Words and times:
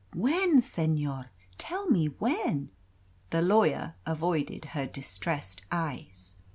When, 0.15 0.61
senor? 0.61 1.29
Tell 1.59 1.87
me 1.87 2.07
when." 2.07 2.71
The 3.29 3.43
lawyer 3.43 3.93
avoided 4.03 4.65
her 4.73 4.87
distressed 4.87 5.61
eyes. 5.71 6.37